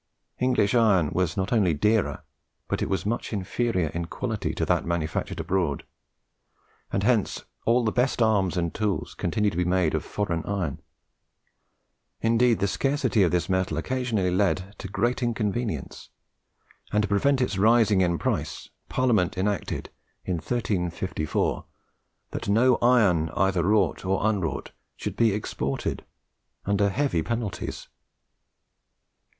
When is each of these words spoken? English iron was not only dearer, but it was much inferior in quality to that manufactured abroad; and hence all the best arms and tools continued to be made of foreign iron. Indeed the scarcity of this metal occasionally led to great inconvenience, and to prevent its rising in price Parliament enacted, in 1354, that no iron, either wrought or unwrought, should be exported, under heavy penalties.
English 0.39 0.73
iron 0.73 1.11
was 1.11 1.37
not 1.37 1.53
only 1.53 1.75
dearer, 1.75 2.23
but 2.67 2.81
it 2.81 2.89
was 2.89 3.05
much 3.05 3.31
inferior 3.31 3.89
in 3.89 4.05
quality 4.05 4.51
to 4.51 4.65
that 4.65 4.83
manufactured 4.83 5.39
abroad; 5.39 5.83
and 6.91 7.03
hence 7.03 7.43
all 7.65 7.85
the 7.85 7.91
best 7.91 8.19
arms 8.19 8.57
and 8.57 8.73
tools 8.73 9.13
continued 9.13 9.51
to 9.51 9.57
be 9.57 9.63
made 9.63 9.93
of 9.93 10.03
foreign 10.03 10.43
iron. 10.47 10.81
Indeed 12.19 12.57
the 12.57 12.67
scarcity 12.67 13.21
of 13.21 13.29
this 13.29 13.47
metal 13.47 13.77
occasionally 13.77 14.31
led 14.31 14.73
to 14.79 14.87
great 14.87 15.21
inconvenience, 15.21 16.09
and 16.91 17.03
to 17.03 17.07
prevent 17.07 17.39
its 17.39 17.59
rising 17.59 18.01
in 18.01 18.17
price 18.17 18.69
Parliament 18.89 19.37
enacted, 19.37 19.91
in 20.25 20.37
1354, 20.37 21.63
that 22.31 22.49
no 22.49 22.77
iron, 22.81 23.29
either 23.35 23.61
wrought 23.63 24.03
or 24.03 24.25
unwrought, 24.27 24.71
should 24.95 25.15
be 25.15 25.31
exported, 25.31 26.05
under 26.65 26.89
heavy 26.89 27.21
penalties. 27.21 27.87